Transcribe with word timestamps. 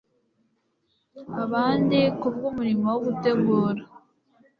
abandi 1.43 1.99
kubwo 2.19 2.43
umurimo 2.51 2.85
wo 2.93 2.99
gutegura 3.05 3.81